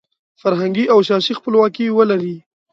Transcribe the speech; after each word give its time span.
فرهنګي 0.41 0.85
او 0.93 0.99
سیاسي 1.07 1.33
خپلواکي 1.39 1.85
ولري. 1.97 2.35